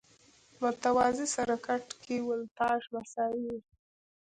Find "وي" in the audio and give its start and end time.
3.51-3.59